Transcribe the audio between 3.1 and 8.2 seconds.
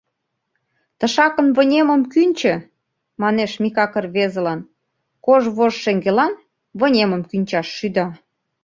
манеш Микак рвезылан, кож вож шеҥгелан вынемым кӱнчаш шӱда.